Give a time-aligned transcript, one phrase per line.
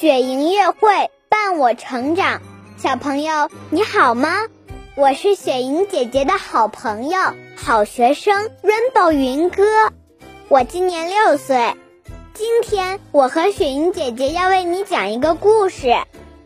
[0.00, 2.40] 雪莹乐会伴我成长。
[2.78, 4.48] 小朋友你好吗？
[4.94, 7.18] 我是雪莹姐姐的好朋友、
[7.54, 9.62] 好学生 Rainbow 云哥。
[10.48, 11.74] 我今年六岁。
[12.32, 15.94] 今天我和雪莹姐姐要为你讲一个故事，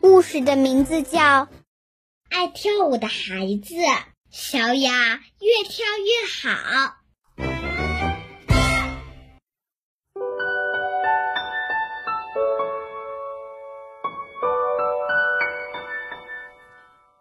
[0.00, 1.20] 故事的名字叫
[2.30, 3.76] 《爱跳舞的孩子》。
[4.32, 7.03] 小雅越跳越好。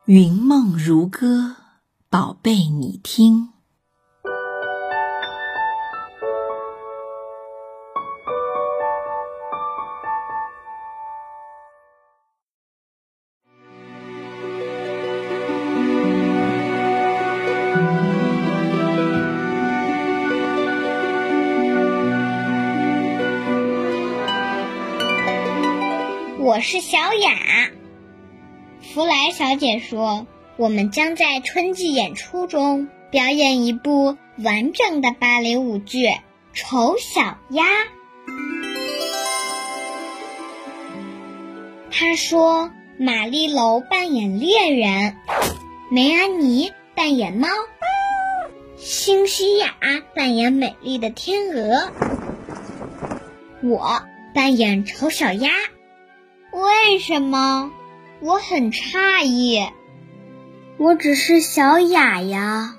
[0.05, 1.55] 云梦如歌，
[2.09, 3.47] 宝贝，你听。
[26.39, 27.71] 我是小雅。
[28.93, 36.05] 弗莱小姐说：“我们将在春季演出中表演一部完整的芭蕾舞剧
[36.53, 37.65] 《丑小鸭》。”
[41.89, 42.69] 她说
[42.99, 45.15] ：“玛丽楼扮演猎人，
[45.89, 47.47] 梅安妮扮演猫，
[48.77, 49.73] 辛西雅
[50.13, 51.91] 扮演美丽的天鹅，
[53.63, 54.03] 我
[54.35, 55.49] 扮演丑小鸭。
[56.51, 57.71] 为什么？”
[58.25, 59.69] 我很诧异，
[60.77, 62.77] 我只是小雅呀。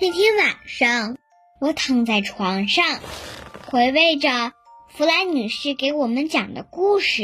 [0.00, 1.16] 那天晚上，
[1.60, 2.84] 我躺在床上，
[3.70, 4.52] 回味着
[4.88, 7.22] 弗莱女士给我们讲的故事。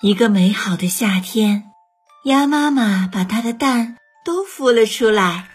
[0.00, 1.64] 一个美好的夏天，
[2.24, 5.50] 鸭妈妈把它的蛋都孵了出来，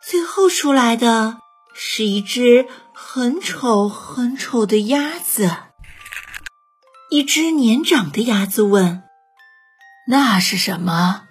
[0.00, 1.38] 最后出来的
[1.74, 2.68] 是一只。
[3.16, 5.48] 很丑很丑的鸭子。
[7.10, 9.04] 一只年长的鸭子问
[10.10, 11.28] ：“那是什么？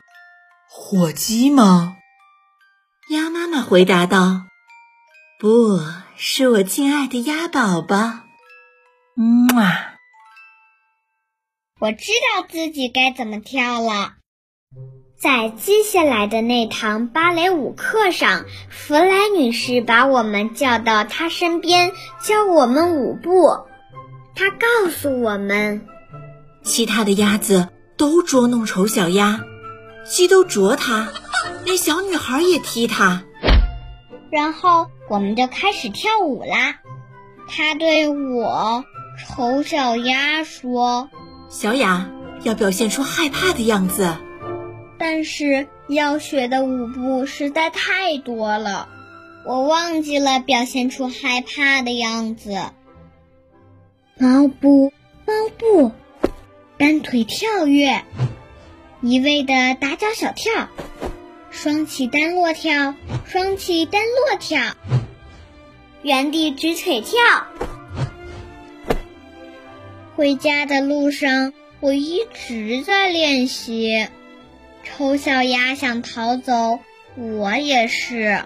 [0.70, 1.98] 火鸡吗？”
[3.12, 4.44] 鸭妈妈回答道
[5.38, 5.82] ：“不
[6.16, 7.98] 是我亲爱的鸭宝宝。”
[9.20, 9.96] 嗯啊，
[11.82, 14.14] 我知道自己该怎么跳了。
[15.24, 23.32] 在接下来的那堂芭蕾舞课上，弗莱女士把我们叫到她身边，教我们舞步。
[24.36, 25.88] 她告诉我们，
[26.62, 29.40] 其他的鸭子都捉弄丑小鸭，
[30.06, 31.08] 鸡都啄它，
[31.64, 33.24] 连小女孩也踢它。
[34.30, 36.82] 然后我们就开始跳舞啦。
[37.48, 38.84] 她对我
[39.26, 41.08] 丑小鸭说
[41.48, 42.10] ：“小雅
[42.42, 44.18] 要表现出害怕的样子。”
[45.06, 48.88] 但是要学的舞步实在太多了，
[49.46, 52.54] 我忘记了表现出害怕的样子。
[54.18, 54.94] 猫步，
[55.26, 55.92] 猫步，
[56.78, 58.06] 单腿跳跃，
[59.02, 60.70] 一味的打脚小跳，
[61.52, 64.62] 双起单落跳，双起单落跳，
[66.02, 67.20] 原地直腿跳。
[70.16, 74.08] 回家的路上，我一直在练习。
[74.96, 76.80] 丑小鸭想逃走，
[77.16, 78.44] 我也是。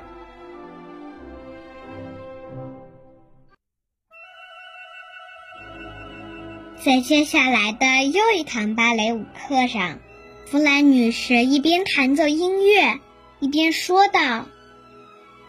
[6.77, 9.99] 在接下来的又一堂芭蕾舞课上，
[10.45, 13.01] 弗兰女士一边弹奏音乐，
[13.41, 14.45] 一边说道：“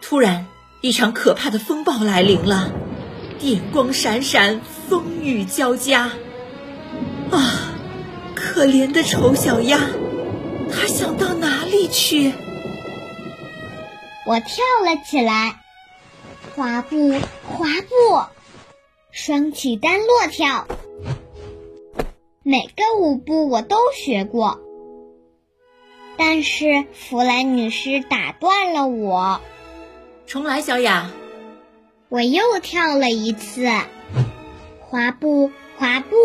[0.03, 0.47] 突然，
[0.81, 2.73] 一场可怕的风暴来临了，
[3.39, 6.11] 电光闪闪，风雨交加。
[7.31, 7.71] 啊，
[8.35, 9.79] 可怜的丑小鸭！”
[10.71, 12.33] 他想到哪里去？
[14.27, 15.61] 我跳了起来，
[16.55, 17.13] 滑步，
[17.47, 18.23] 滑步，
[19.11, 20.67] 双起单落跳，
[22.43, 24.61] 每个舞步我都学过。
[26.17, 29.41] 但是弗兰女士打断了我。
[30.27, 31.11] 重来，小雅。
[32.11, 33.67] 我又跳了一次，
[34.81, 36.17] 滑步，滑步，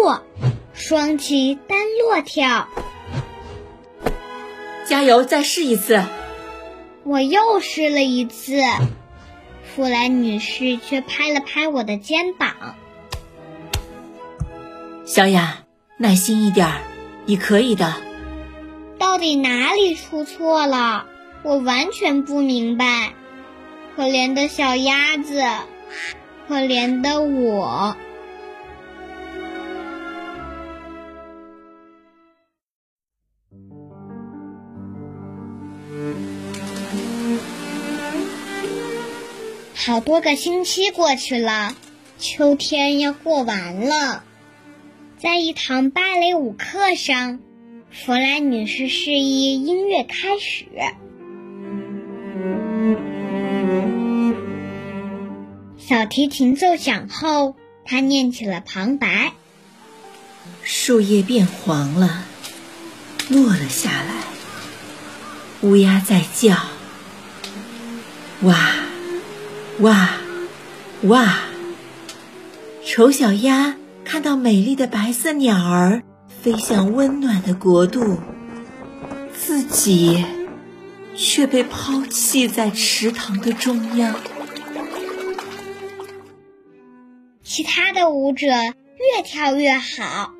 [0.73, 2.67] 双起单落跳。
[4.85, 6.03] 加油，再试一次。
[7.03, 8.61] 我又试了一次，
[9.63, 12.75] 弗兰女士却拍了拍我的肩膀。
[15.05, 15.63] 小雅，
[15.97, 16.81] 耐心一点儿，
[17.25, 17.93] 你可以的。
[18.97, 21.05] 到底哪里出错了？
[21.43, 23.13] 我完全不明白。
[23.95, 25.43] 可怜的小鸭子，
[26.47, 27.95] 可怜的我。
[39.85, 41.75] 好多个星期过去了，
[42.17, 44.23] 秋天要过完了。
[45.17, 47.41] 在一堂芭蕾舞课上，
[47.91, 50.67] 弗兰女士示意音乐开始。
[55.77, 59.33] 小提琴奏响后，她念起了旁白
[60.63, 62.23] ：“树叶变黄了，
[63.27, 64.13] 落了下来。
[65.61, 66.55] 乌鸦在叫，
[68.43, 68.75] 哇，
[69.79, 70.09] 哇，
[71.03, 71.39] 哇。
[72.85, 78.17] 丑小鸭看到美丽的白色鸟儿飞向温暖的国度，
[79.33, 80.23] 自己
[81.15, 84.15] 却被抛弃在池塘的中央。”
[87.41, 90.33] 其他的舞者越跳越好，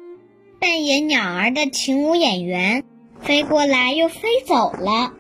[0.60, 2.84] 扮演鸟儿的群舞演员
[3.22, 5.14] 飞过来又飞走了。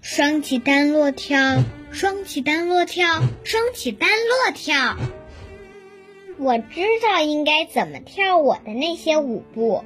[0.00, 1.62] 双起单落跳，
[1.92, 4.96] 双起单落跳，双起单落跳。
[6.38, 9.84] 我知道应该怎么跳我的那些舞步，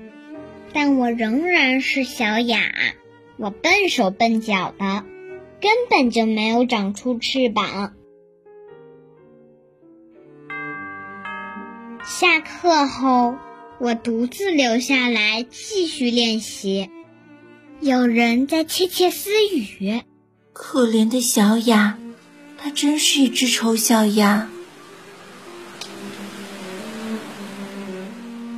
[0.73, 2.73] 但我仍然是小雅。
[3.37, 5.05] 我笨手笨脚的，
[5.61, 7.95] 根本就没有长出翅膀。
[12.05, 13.37] 下课后，
[13.81, 16.91] 我独自留下来继续练习。
[17.81, 20.03] 有人在窃窃私语
[20.55, 21.99] ：“可怜的小雅，
[22.57, 24.49] 她真是一只丑小鸭。”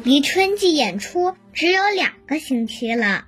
[0.04, 3.24] 离春季演出只有两个星期了。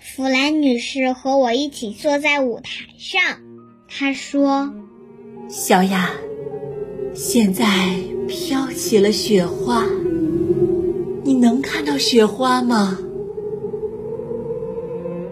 [0.00, 3.38] 弗兰女士和我一起坐在舞台上，
[3.88, 4.74] 她说
[5.48, 6.10] ：“小雅。”
[7.14, 7.94] 现在
[8.28, 9.86] 飘起了雪花，
[11.22, 12.98] 你能看到雪花吗？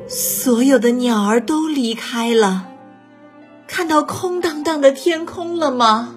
[0.08, 2.66] 所有的鸟儿都离开了，
[3.66, 6.14] 看到空荡荡的天空了吗？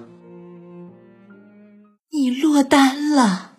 [2.10, 3.52] 你落单了，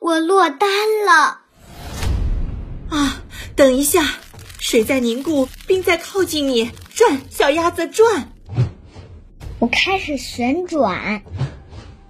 [0.00, 0.68] 我落单
[1.06, 1.42] 了。
[2.90, 3.22] 啊，
[3.54, 4.04] 等一下，
[4.58, 8.32] 水在凝固，冰在靠近你，转，小鸭子转。
[9.60, 11.22] 我开始旋转，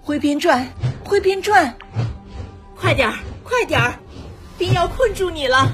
[0.00, 0.72] 挥边转，
[1.04, 1.76] 挥边转，
[2.74, 3.98] 快点儿，快点儿，
[4.56, 5.70] 冰要困住你了。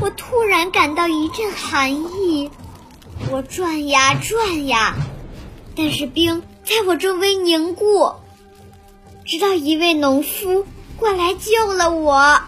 [0.00, 2.50] 我突然感到一阵寒意，
[3.30, 4.94] 我转呀转呀，
[5.74, 8.12] 但是冰在我周围凝固，
[9.24, 10.66] 直到一位农夫
[10.96, 12.42] 过来救了我。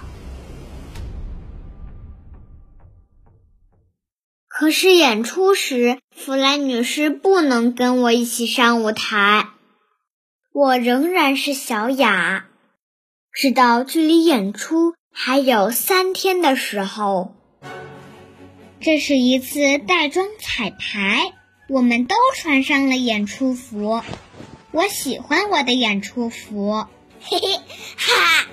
[4.47, 9.51] 可是演出时，弗兰女士不能跟我一起上舞台。
[10.53, 12.47] 我仍然是小雅，
[13.33, 17.35] 直到距离演出还有三天的时候。
[18.81, 21.33] 这是一次带妆彩排，
[21.69, 24.01] 我们都穿上了演出服。
[24.71, 26.87] 我喜欢我的演出服，
[27.21, 27.61] 嘿嘿
[27.97, 28.47] 哈！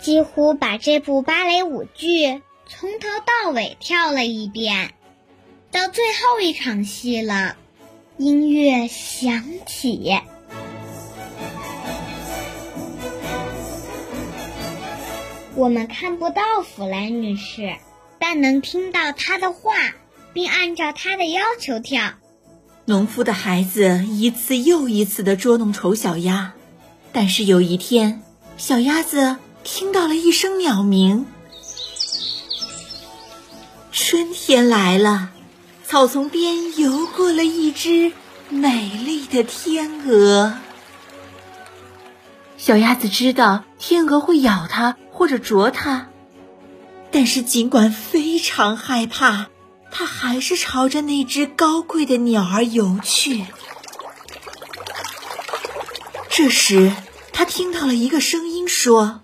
[0.00, 2.42] 几乎把这部芭蕾舞剧。
[2.66, 4.94] 从头到尾跳了一遍，
[5.70, 7.56] 到最后一场戏了，
[8.16, 10.18] 音乐响起。
[15.56, 17.76] 我们看不到弗兰女士，
[18.18, 19.72] 但能听到她的话，
[20.32, 22.14] 并按照她的要求跳。
[22.86, 26.54] 农夫的孩子一次又一次的捉弄丑小鸭，
[27.12, 28.22] 但是有一天，
[28.56, 31.24] 小鸭子听到了一声鸟鸣。
[33.92, 35.30] 春天来了，
[35.84, 38.12] 草丛边游过了一只
[38.48, 40.58] 美丽的天鹅。
[42.56, 46.08] 小鸭子知道天鹅会咬它或者啄它，
[47.10, 49.46] 但是尽管非常害怕，
[49.90, 53.44] 它还是朝着那只高贵的鸟儿游去。
[56.28, 56.92] 这时，
[57.32, 59.22] 它听到了一个声音说：“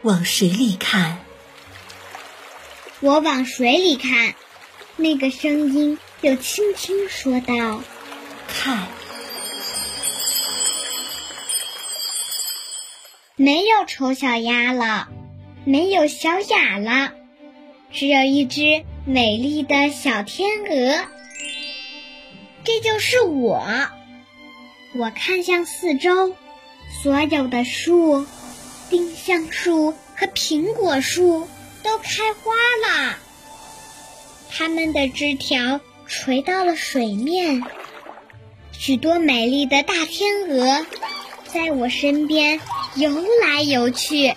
[0.00, 1.18] 往水里看。”
[3.00, 4.34] 我往水里看，
[4.96, 7.82] 那个声音又轻轻说道
[8.48, 8.88] ：“看，
[13.36, 15.08] 没有丑小鸭了，
[15.64, 17.12] 没有小雅了，
[17.92, 21.04] 只有一只美丽的小天鹅。
[22.64, 23.62] 这就是我。”
[24.96, 26.34] 我看向四周，
[27.02, 28.26] 所有的树，
[28.88, 31.46] 丁香树和苹果树。
[31.82, 32.52] 都开花
[32.88, 33.16] 了，
[34.50, 37.62] 它们的枝条垂到了水面。
[38.72, 40.84] 许多美丽的大天鹅
[41.44, 42.60] 在我身边
[42.96, 43.10] 游
[43.42, 44.34] 来游去。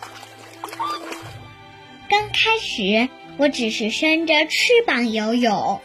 [2.10, 5.80] 刚开始，我只是伸着翅膀游泳，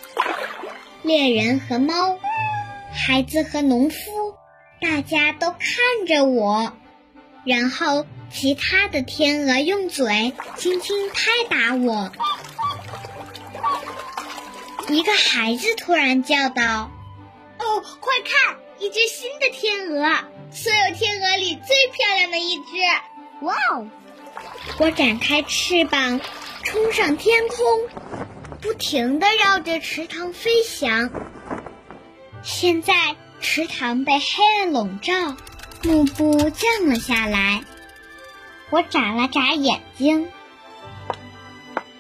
[1.03, 2.19] 猎人和猫，
[2.93, 3.97] 孩子和农夫，
[4.81, 6.73] 大家都看着我。
[7.45, 12.11] 然后，其他的天鹅用嘴轻轻拍打我。
[14.89, 16.91] 一个孩子突然叫道
[17.59, 22.65] ：“哦，快看，一只新的天鹅，所有天鹅里最漂亮的一只！
[23.41, 23.89] 哇哦！”
[24.79, 26.21] 我展开翅膀，
[26.63, 27.59] 冲上天空，
[28.61, 31.11] 不停地绕着池塘飞翔。
[32.45, 34.25] 现在，池塘被黑
[34.61, 35.37] 暗笼罩。
[35.83, 37.63] 幕布降了下来，
[38.71, 40.29] 我眨了眨眼睛。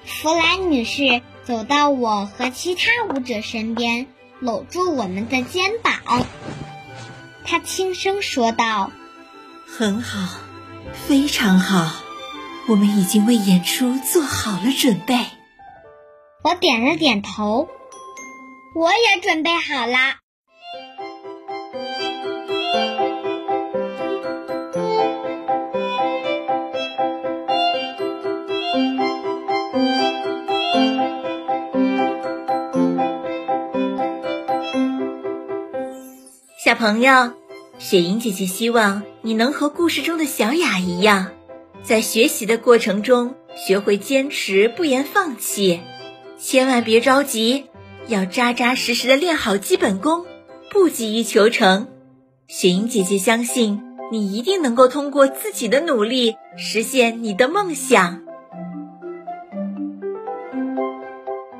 [0.06, 4.06] 弗兰女士走到我和其他舞者身边，
[4.38, 6.24] 搂住我们的肩膀。
[7.44, 8.90] 她轻声说道
[9.68, 10.40] ：“很好，
[11.06, 12.02] 非常好，
[12.68, 15.26] 我们已经为演出做好了准备。”
[16.42, 17.68] 我点了点头，
[18.74, 20.23] 我也准备好了。
[36.74, 37.34] 小朋友，
[37.78, 41.28] 雪莹姐姐希望你能和故事中的小雅一样，
[41.84, 45.80] 在学习的过程中学会坚持，不言放弃。
[46.36, 47.66] 千万别着急，
[48.08, 50.26] 要扎扎实实的练好基本功，
[50.68, 51.86] 不急于求成。
[52.48, 58.22] 雪莹姐姐相信你一定能够通过自己的努力实现你的梦想。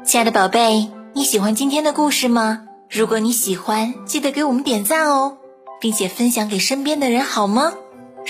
[0.04, 2.63] 亲爱的宝贝，你喜欢今天的故事吗？
[2.91, 5.38] 如果你喜欢，记得给我们点赞哦，
[5.81, 7.73] 并且分享给身边的人，好吗？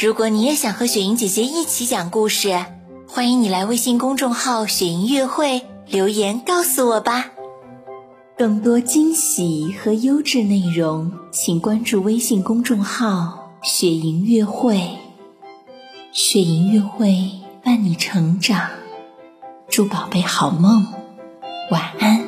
[0.01, 2.65] 如果你也想和雪莹姐姐一起讲故事，
[3.07, 7.27] 欢迎你来微信公众号“雪莹乐会”留言告诉我吧。
[8.37, 14.81] 更多惊喜和优质内容，请关注微信公众号“雪莹乐会”。
[16.11, 17.31] 雪莹乐会
[17.63, 18.71] 伴你成长，
[19.69, 20.87] 祝宝贝好梦，
[21.71, 22.24] 晚安。